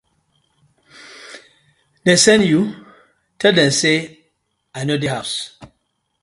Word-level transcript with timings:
Dem 2.07 2.17
send 2.23 2.43
you? 2.51 2.61
tell 3.39 3.53
dem 3.57 3.71
say 3.81 3.95
I 4.77 4.81
no 4.83 4.95
dey 5.01 5.13
house. 5.15 5.35